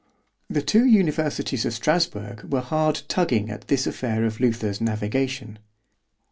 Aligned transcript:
]The 0.57 0.63
two 0.63 0.83
universities 0.83 1.63
of 1.63 1.75
Strasburg 1.75 2.51
were 2.51 2.61
hard 2.61 3.03
tugging 3.07 3.51
at 3.51 3.67
this 3.67 3.85
affair 3.85 4.25
of 4.25 4.39
Luther's 4.39 4.81
navigation. 4.81 5.59